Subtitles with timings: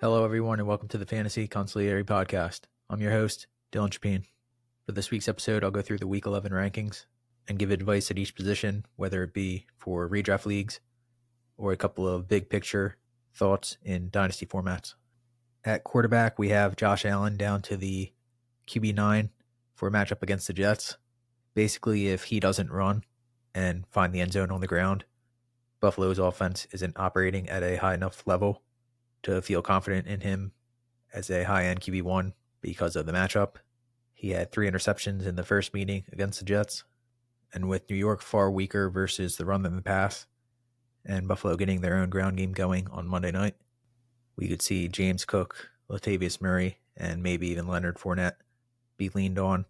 [0.00, 2.62] Hello, everyone, and welcome to the Fantasy Consigliere Podcast.
[2.90, 4.24] I'm your host, Dylan Chapin.
[4.84, 7.06] For this week's episode, I'll go through the Week 11 rankings
[7.46, 10.80] and give advice at each position, whether it be for redraft leagues
[11.56, 12.96] or a couple of big picture
[13.32, 14.94] thoughts in dynasty formats.
[15.64, 18.12] At quarterback, we have Josh Allen down to the
[18.66, 19.30] QB9
[19.76, 20.96] for a matchup against the Jets.
[21.54, 23.04] Basically, if he doesn't run
[23.54, 25.04] and find the end zone on the ground,
[25.80, 28.63] Buffalo's offense isn't operating at a high enough level
[29.24, 30.52] to feel confident in him
[31.12, 33.56] as a high end QB1 because of the matchup.
[34.12, 36.84] He had three interceptions in the first meeting against the Jets.
[37.52, 40.26] And with New York far weaker versus the run than the pass,
[41.04, 43.54] and Buffalo getting their own ground game going on Monday night,
[44.36, 48.36] we could see James Cook, Latavius Murray, and maybe even Leonard Fournette
[48.96, 49.66] be leaned on.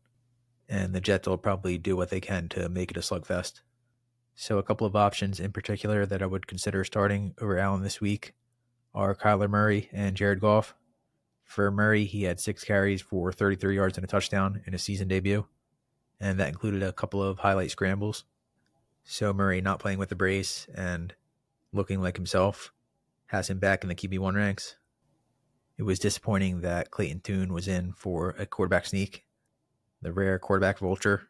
[0.68, 3.61] And the Jets will probably do what they can to make it a slugfest.
[4.34, 8.00] So, a couple of options in particular that I would consider starting over Allen this
[8.00, 8.34] week
[8.94, 10.74] are Kyler Murray and Jared Goff.
[11.42, 15.08] For Murray, he had six carries for 33 yards and a touchdown in his season
[15.08, 15.46] debut,
[16.20, 18.24] and that included a couple of highlight scrambles.
[19.02, 21.14] So Murray not playing with the brace and
[21.72, 22.72] looking like himself
[23.26, 24.76] has him back in the QB1 ranks.
[25.76, 29.24] It was disappointing that Clayton Tune was in for a quarterback sneak,
[30.00, 31.28] the rare quarterback vulture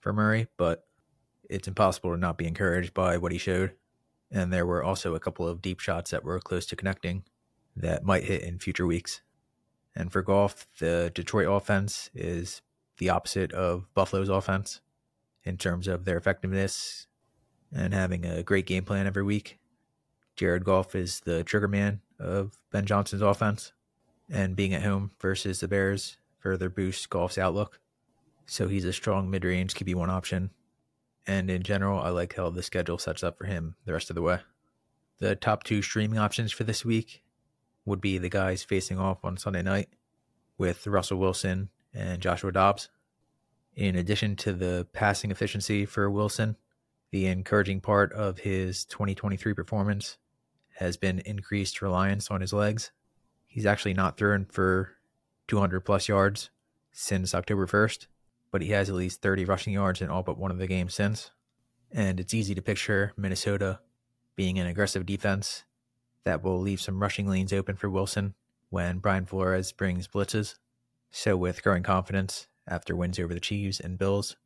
[0.00, 0.86] for Murray, but
[1.50, 3.72] it's impossible to not be encouraged by what he showed.
[4.30, 7.24] And there were also a couple of deep shots that were close to connecting
[7.76, 9.22] that might hit in future weeks.
[9.94, 12.62] And for Goff, the Detroit offense is
[12.98, 14.80] the opposite of Buffalo's offense
[15.44, 17.06] in terms of their effectiveness
[17.74, 19.58] and having a great game plan every week.
[20.36, 23.72] Jared Goff is the trigger man of Ben Johnson's offense,
[24.30, 27.80] and being at home versus the Bears further boosts Goff's outlook.
[28.46, 30.50] So he's a strong mid range QB1 option
[31.28, 34.16] and in general, I like how the schedule sets up for him the rest of
[34.16, 34.40] the way.
[35.18, 37.22] The top two streaming options for this week
[37.84, 39.90] would be the guys facing off on Sunday night
[40.56, 42.88] with Russell Wilson and Joshua Dobbs.
[43.76, 46.56] In addition to the passing efficiency for Wilson,
[47.10, 50.16] the encouraging part of his 2023 performance
[50.76, 52.90] has been increased reliance on his legs.
[53.46, 54.92] He's actually not thrown for
[55.48, 56.50] 200 plus yards
[56.90, 58.06] since October 1st,
[58.50, 60.94] but he has at least 30 rushing yards in all but one of the games
[60.94, 61.30] since.
[61.90, 63.80] And it's easy to picture Minnesota
[64.36, 65.64] being an aggressive defense
[66.24, 68.34] that will leave some rushing lanes open for Wilson
[68.70, 70.56] when Brian Flores brings blitzes.
[71.10, 74.36] So, with growing confidence after wins over the Chiefs and Bills,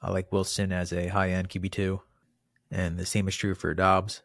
[0.00, 2.00] I like Wilson as a high end QB2.
[2.70, 4.22] And the same is true for Dobbs.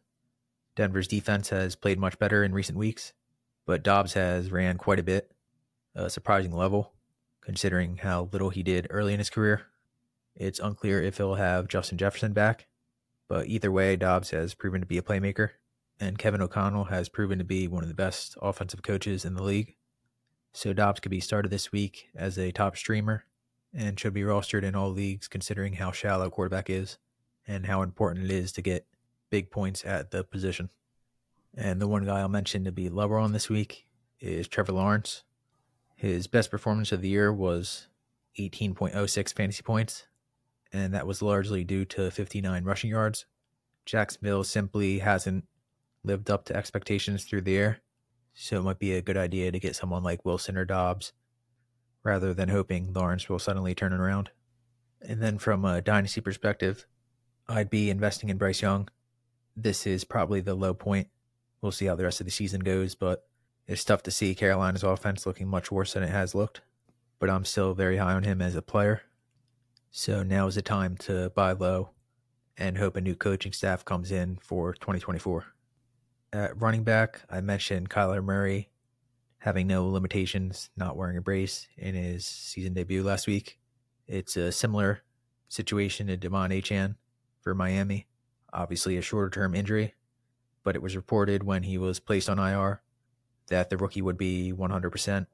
[0.75, 3.13] Denver's defense has played much better in recent weeks,
[3.65, 5.31] but Dobbs has ran quite a bit,
[5.95, 6.93] a surprising level
[7.49, 9.63] considering how little he did early in his career.
[10.35, 12.67] It's unclear if he'll have Justin Jefferson back,
[13.27, 15.49] but either way, Dobbs has proven to be a playmaker,
[15.99, 19.41] and Kevin O'Connell has proven to be one of the best offensive coaches in the
[19.41, 19.73] league.
[20.53, 23.25] So Dobbs could be started this week as a top streamer
[23.73, 26.99] and should be rostered in all leagues considering how shallow quarterback is
[27.47, 28.85] and how important it is to get
[29.31, 30.69] big points at the position.
[31.57, 33.87] And the one guy I'll mention to be lower on this week
[34.19, 35.23] is Trevor Lawrence.
[35.99, 37.89] His best performance of the year was
[38.39, 40.07] 18.06 fantasy points,
[40.71, 43.25] and that was largely due to 59 rushing yards.
[43.85, 45.43] Jacksonville simply hasn't
[46.05, 47.81] lived up to expectations through the air,
[48.33, 51.11] so it might be a good idea to get someone like Wilson or Dobbs
[52.01, 54.29] rather than hoping Lawrence will suddenly turn it around.
[55.01, 56.85] And then from a dynasty perspective,
[57.49, 58.87] I'd be investing in Bryce Young.
[59.53, 61.09] This is probably the low point.
[61.61, 63.28] We'll see how the rest of the season goes, but
[63.69, 66.61] it's tough to see Carolina's offense looking much worse than it has looked,
[67.19, 69.03] but I'm still very high on him as a player.
[69.91, 71.91] So now is the time to buy low
[72.57, 75.45] and hope a new coaching staff comes in for 2024.
[76.33, 78.71] At running back, I mentioned Kyler Murray
[79.37, 83.59] having no limitations, not wearing a brace in his season debut last week.
[84.07, 85.03] It's a similar
[85.47, 86.95] situation to De'Von Achane
[87.41, 88.07] for Miami.
[88.51, 89.93] Obviously, a shorter term injury,
[90.63, 92.81] but it was reported when he was placed on IR
[93.49, 95.27] that the rookie would be 100%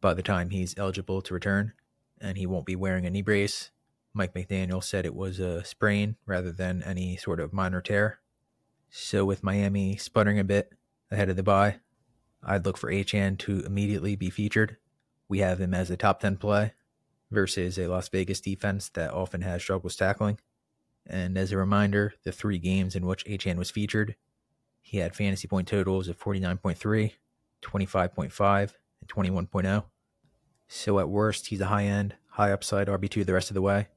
[0.00, 1.72] by the time he's eligible to return,
[2.20, 3.70] and he won't be wearing a knee brace.
[4.12, 8.20] Mike McDaniel said it was a sprain rather than any sort of minor tear.
[8.90, 10.72] So, with Miami sputtering a bit
[11.10, 11.80] ahead of the bye,
[12.42, 14.76] I'd look for Achane to immediately be featured.
[15.28, 16.74] We have him as a top 10 play
[17.30, 20.38] versus a Las Vegas defense that often has struggles tackling.
[21.06, 24.16] And as a reminder, the three games in which Achane was featured,
[24.80, 27.12] he had fantasy point totals of 49.3,
[27.64, 29.84] 25.5, and 21.0.
[30.68, 33.88] So at worst, he's a high end, high upside RB2 the rest of the way.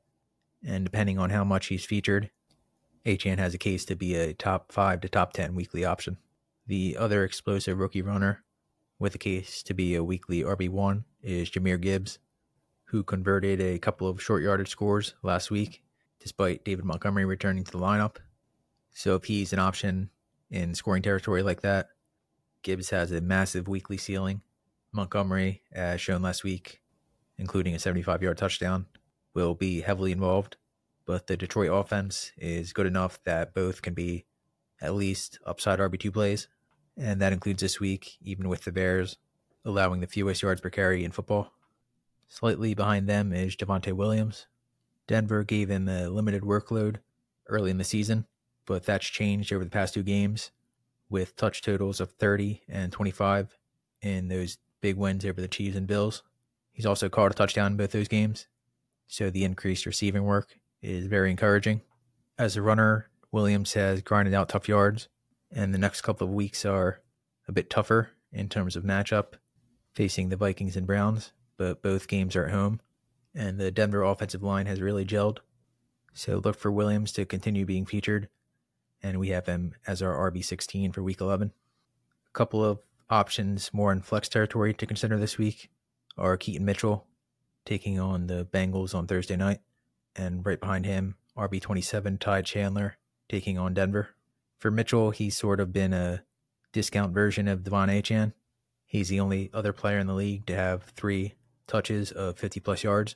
[0.66, 2.32] And depending on how much he's featured,
[3.06, 6.18] Achane has a case to be a top 5 to top 10 weekly option.
[6.66, 8.44] The other explosive rookie runner
[9.00, 12.20] with a case to be a weekly RB1 is Jahmyr Gibbs,
[12.86, 15.84] who converted a couple of short yardage scores last week,
[16.20, 18.18] despite David Montgomery returning to the lineup.
[18.92, 20.10] So if he's an option
[20.50, 21.90] in scoring territory like that,
[22.64, 24.42] Gibbs has a massive weekly ceiling.
[24.92, 26.82] Montgomery, as shown last week,
[27.38, 28.88] including a 75 yard touchdown,
[29.34, 30.58] will be heavily involved.
[31.06, 34.26] But the Detroit offense is good enough that both can be
[34.82, 36.48] at least upside RB2 plays.
[36.98, 39.18] And that includes this week, even with the Bears
[39.64, 41.54] allowing the fewest yards per carry in football.
[42.30, 44.48] Slightly behind them is Javonte Williams.
[45.08, 46.98] Denver gave him a limited workload
[47.48, 48.26] early in the season,
[48.66, 50.52] but that's changed over the past two games
[51.10, 53.58] with touch totals of 30 and 25
[54.02, 56.24] in those big wins over the Chiefs and Bills.
[56.72, 58.48] He's also caught a touchdown in both those games,
[59.08, 61.82] so the increased receiving work is very encouraging.
[62.38, 65.08] As a runner, Williams has grinded out tough yards,
[65.52, 67.02] and the next couple of weeks are
[67.48, 69.34] a bit tougher in terms of matchup,
[69.94, 72.80] facing the Vikings and Browns, but both games are at home,
[73.34, 75.40] and the Denver offensive line has really gelled.
[76.14, 78.30] So look for Williams to continue being featured,
[79.02, 81.52] and we have him as our RB16 for week 11.
[82.28, 82.80] A couple of
[83.10, 85.70] options more in flex territory to consider this week
[86.18, 87.06] are Keaton Mitchell
[87.66, 89.60] taking on the Bengals on Thursday night,
[90.16, 92.98] and right behind him, RB27 Ty Chandler
[93.30, 94.10] taking on Denver.
[94.58, 96.24] For Mitchell, he's sort of been a
[96.72, 98.34] discount version of De'Von Achane.
[98.86, 101.36] He's the only other player in the league to have three
[101.68, 103.16] touches of 50 plus yards.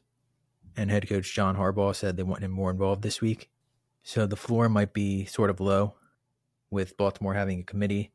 [0.76, 3.50] And head coach John Harbaugh said they want him more involved this week.
[4.04, 5.96] So the floor might be sort of low
[6.70, 8.12] with Baltimore having a committee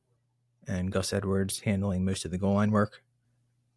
[0.66, 3.02] and Gus Edwards handling most of the goal line work.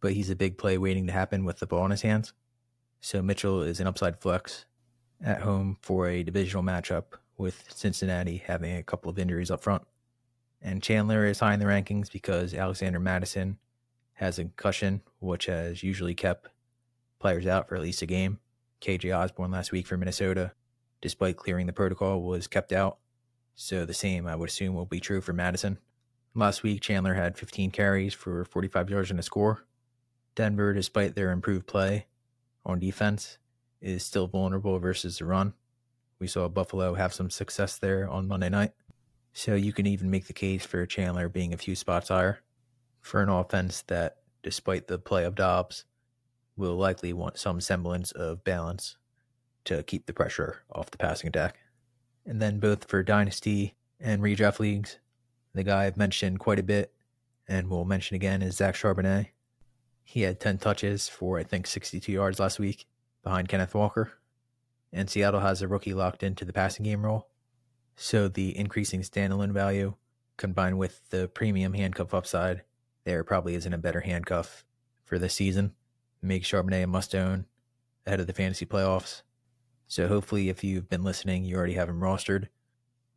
[0.00, 2.32] But he's a big play waiting to happen with the ball in his hands.
[3.00, 4.64] So Mitchell is an upside flex
[5.22, 7.04] at home for a divisional matchup
[7.36, 9.82] with Cincinnati having a couple of injuries up front.
[10.62, 13.58] And Chandler is high in the rankings because Alexander Mattison
[14.14, 16.48] has a concussion, which has usually kept
[17.18, 18.38] players out for at least a game.
[18.82, 20.52] KJ Osborn last week for Minnesota,
[21.00, 22.98] despite clearing the protocol, was kept out.
[23.54, 25.78] So the same, I would assume, will be true for Mattison.
[26.34, 29.64] Last week, Chandler had 15 carries for 45 yards and a score.
[30.34, 32.06] Denver, despite their improved play
[32.64, 33.38] on defense,
[33.80, 35.54] is still vulnerable versus the run.
[36.18, 38.72] We saw Buffalo have some success there on Monday night.
[39.32, 42.40] So you can even make the case for Chandler being a few spots higher
[43.00, 45.84] for an offense that, despite the play of Dobbs,
[46.56, 48.96] will likely want some semblance of balance
[49.64, 51.58] to keep the pressure off the passing attack.
[52.26, 54.98] And then both for Dynasty and redraft leagues,
[55.54, 56.92] the guy I've mentioned quite a bit
[57.48, 59.28] and will mention again is Zach Charbonnet.
[60.04, 62.86] He had 10 touches for, I think, 62 yards last week
[63.22, 64.12] behind Kenneth Walker
[64.92, 67.28] and Seattle has a rookie locked into the passing game role.
[67.96, 69.94] So the increasing standalone value
[70.36, 72.62] combined with the premium handcuff upside,
[73.04, 74.64] there probably isn't a better handcuff
[75.04, 75.74] for this season.
[76.22, 77.46] Make Charbonnet a must own
[78.06, 79.22] ahead of the fantasy playoffs.
[79.90, 82.46] So hopefully, if you've been listening, you already have him rostered.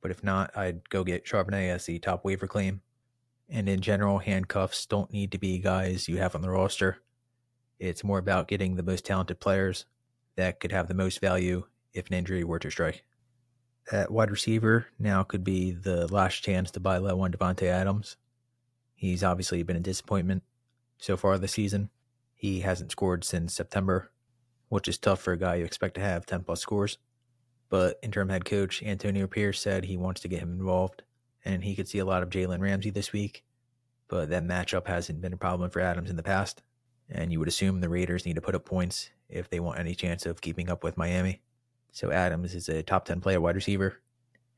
[0.01, 2.81] But if not, I'd go get Charbonnet as the top waiver claim.
[3.47, 6.97] And in general, handcuffs don't need to be guys you have on the roster.
[7.77, 9.85] It's more about getting the most talented players
[10.35, 13.03] that could have the most value if an injury were to strike.
[13.91, 18.17] At wide receiver, now could be the last chance to buy low on Davante Adams.
[18.95, 20.41] He's obviously been a disappointment
[20.97, 21.91] so far this season.
[22.33, 24.09] He hasn't scored since September,
[24.73, 26.97] which is tough for a guy you expect to have 10 plus scores.
[27.69, 31.03] But interim head coach Antonio Pierce said he wants to get him involved,
[31.45, 33.43] and he could see a lot of Jalen Ramsey this week.
[34.07, 36.63] But that matchup hasn't been a problem for Adams in the past,
[37.07, 39.93] and you would assume the Raiders need to put up points if they want any
[39.93, 41.41] chance of keeping up with Miami.
[41.91, 44.01] So Adams is a top 10 player wide receiver.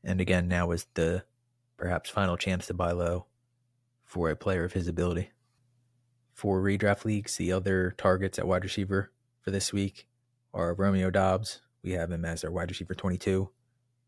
[0.02, 1.24] And again, now is the
[1.76, 3.26] perhaps final chance to buy low
[4.04, 5.30] for a player of his ability.
[6.32, 9.10] For redraft leagues, the other targets at wide receiver
[9.46, 10.08] for this week
[10.52, 11.60] are Romeo Doubs.
[11.84, 13.48] We have him as our wide receiver 22.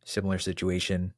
[0.04, 1.14] Similar situation.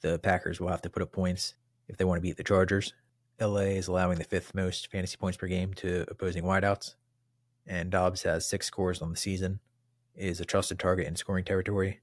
[0.00, 1.54] The Packers will have to put up points
[1.86, 2.94] if they want to beat the Chargers.
[3.38, 6.94] LA is allowing the fifth most fantasy points per game to opposing wideouts
[7.66, 9.60] and Doubs has six scores on the season,
[10.16, 12.00] is a trusted target in scoring territory.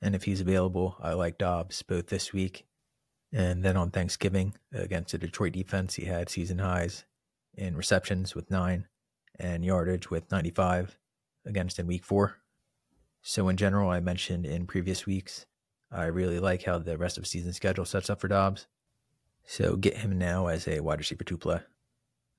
[0.00, 2.64] And if he's available, I like Doubs both this week
[3.30, 5.96] and then on Thanksgiving against the Detroit defense.
[5.96, 7.04] He had season highs
[7.52, 8.86] in receptions with nine
[9.38, 10.98] and yardage with 95
[11.44, 12.38] against in week four.
[13.22, 15.46] So, in general, I mentioned in previous weeks,
[15.90, 18.66] I really like how the rest of season schedule sets up for Doubs.
[19.46, 21.60] So, get him now as a wide receiver two play.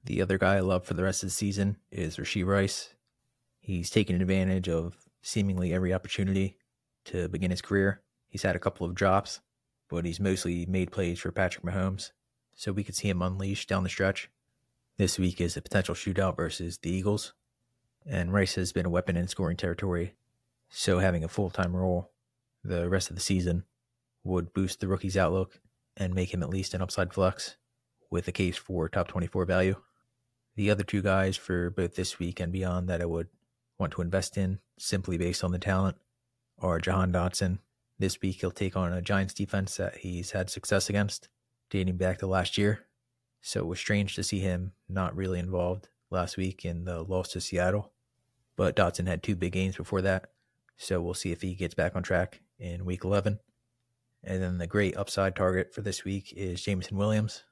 [0.03, 2.93] The other guy I love for the rest of the season is Rashee Rice.
[3.59, 6.57] He's taken advantage of seemingly every opportunity
[7.05, 8.01] to begin his career.
[8.27, 9.39] He's had a couple of drops,
[9.89, 12.11] but he's mostly made plays for Patrick Mahomes,
[12.53, 14.29] so we could see him unleashed down the stretch.
[14.97, 17.33] This week is a potential shootout versus the Eagles.
[18.05, 20.13] And Rice has been a weapon in scoring territory,
[20.69, 22.11] so having a full time role
[22.63, 23.63] the rest of the season
[24.23, 25.59] would boost the rookie's outlook
[25.95, 27.57] and make him at least an upside flex
[28.09, 29.75] with a case for top 24 value.
[30.55, 33.27] The other two guys for both this week and beyond that I would
[33.77, 35.97] want to invest in simply based on the talent
[36.59, 37.59] are Jahan Dotson.
[37.99, 41.29] This week he'll take on a Giants defense that he's had success against
[41.69, 42.85] dating back to last year.
[43.47, 47.27] So it was strange to see him not really involved last week in the loss
[47.33, 47.91] to Seattle.
[48.55, 50.31] But Dotson had two big games before that.
[50.77, 53.39] So we'll see if he gets back on track in week 11.
[54.23, 57.43] And then the great upside target for this week is Jameson Williams.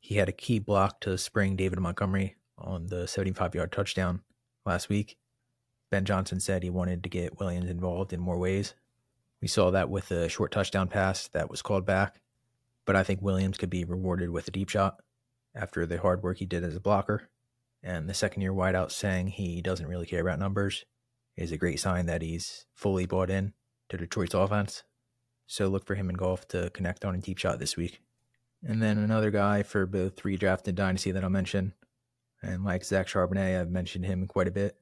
[0.00, 4.20] He had a key block to spring David Montgomery on the 75 yard touchdown
[4.66, 5.16] last week.
[5.90, 8.74] Ben Johnson said he wanted to get Williams involved in more ways.
[9.40, 12.20] We saw that with a short touchdown pass that was called back,
[12.84, 15.00] but I think Williams could be rewarded with a deep shot
[15.54, 17.28] after the hard work he did as a blocker.
[17.82, 20.84] And the second year wideout saying he doesn't really care about numbers
[21.36, 23.52] is a great sign that he's fully bought in
[23.88, 24.84] to Detroit's offense.
[25.46, 28.00] So look for him in Goff to connect on a deep shot this week.
[28.64, 31.74] And then another guy for both redraft and dynasty that I'll mention.
[32.42, 34.76] And like Zach Charbonnet, I've mentioned him quite a bit.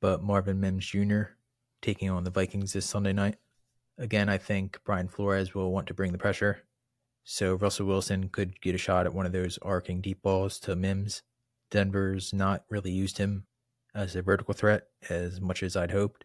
[0.00, 1.22] But Marvin Mims Jr.
[1.80, 3.36] taking on the Vikings this Sunday night.
[3.98, 6.64] Again, I think Brian Flores will want to bring the pressure.
[7.30, 10.74] So Russell Wilson could get a shot at one of those arcing deep balls to
[10.74, 11.20] Mims.
[11.70, 13.44] Denver's not really used him
[13.94, 16.24] as a vertical threat as much as I'd hoped,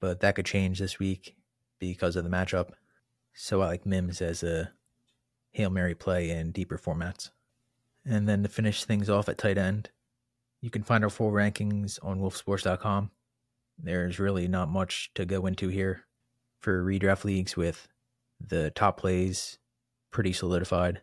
[0.00, 1.34] but that could change this week
[1.78, 2.72] because of the matchup.
[3.32, 4.70] So I like Mims as a
[5.52, 7.30] Hail Mary play in deeper formats.
[8.04, 9.88] And then to finish things off at tight end,
[10.60, 13.10] you can find our full rankings on wolfsports.com.
[13.78, 16.04] There's really not much to go into here
[16.60, 17.88] for redraft leagues with
[18.46, 19.58] the top plays
[20.14, 21.02] pretty solidified.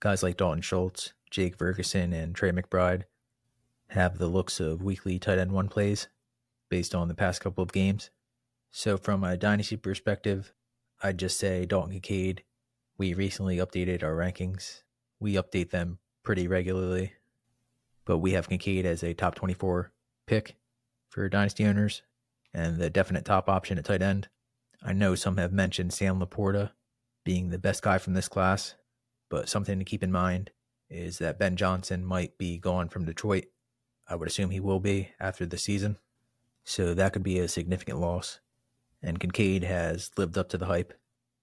[0.00, 3.04] Guys like Dalton Schultz, Jake Ferguson, and Trey McBride
[3.90, 6.08] have the looks of weekly tight end one plays
[6.68, 8.10] based on the past couple of games.
[8.72, 10.52] So, from a dynasty perspective,
[11.00, 12.42] I'd just say Dalton Kincaid.
[12.98, 14.82] We recently updated our rankings.
[15.20, 17.12] We update them pretty regularly,
[18.04, 19.92] but we have Kincaid as a top 24
[20.26, 20.56] pick
[21.08, 22.02] for dynasty owners
[22.52, 24.28] and the definite top option at tight end.
[24.82, 26.72] I know some have mentioned Sam LaPorta
[27.24, 28.74] being the best guy from this class,
[29.28, 30.50] but something to keep in mind
[30.90, 33.46] is that Ben Johnson might be gone from Detroit
[34.06, 35.96] I would assume he will be after the season.
[36.64, 38.40] So that could be a significant loss.
[39.02, 40.94] And Kincaid has lived up to the hype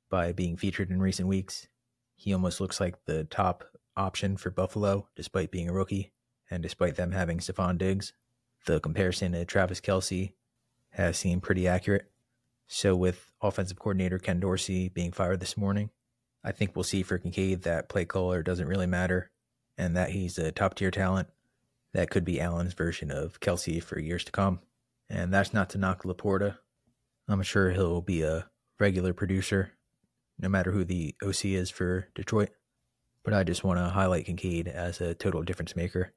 [0.09, 1.67] by being featured in recent weeks.
[2.15, 6.11] He almost looks like the top option for Buffalo, despite being a rookie
[6.49, 8.13] and despite them having Stefon Diggs.
[8.65, 10.33] The comparison to Travis Kelce
[10.91, 12.10] has seemed pretty accurate.
[12.73, 15.89] So, with offensive coordinator Ken Dorsey being fired this morning,
[16.41, 19.29] I think we'll see for Kincaid that play caller doesn't really matter
[19.77, 21.27] and that he's a top tier talent
[21.93, 24.61] that could be Allen's version of Kelce for years to come.
[25.09, 26.59] And that's not to knock LaPorta.
[27.27, 28.49] I'm sure he'll be a
[28.79, 29.73] regular producer,
[30.39, 32.51] no matter who the OC is for Detroit.
[33.25, 36.13] But I just want to highlight Kincaid as a total difference maker,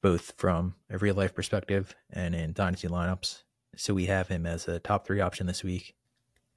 [0.00, 3.42] both from a real life perspective and in dynasty lineups.
[3.76, 5.94] So we have him as a top three option this week.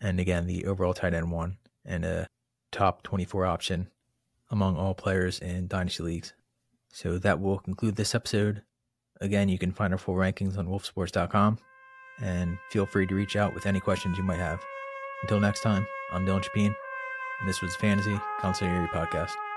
[0.02, 2.28] And again, the overall tight end one and a
[2.72, 3.88] top 24 option
[4.50, 6.34] among all players in dynasty leagues.
[6.92, 8.64] So that will conclude this episode.
[9.22, 11.60] Again, you can find our full rankings on wolfsports.com
[12.22, 14.62] and feel free to reach out with any questions you might have.
[15.22, 16.76] Until next time, I'm Dylan Chapin,
[17.40, 19.51] and this was Fantasy Consigliere Podcast.